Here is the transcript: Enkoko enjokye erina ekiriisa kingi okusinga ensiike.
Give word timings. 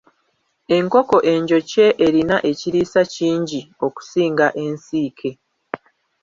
Enkoko 0.77 1.17
enjokye 1.33 1.85
erina 2.05 2.37
ekiriisa 2.51 3.01
kingi 3.15 3.61
okusinga 3.85 4.47
ensiike. 4.65 5.31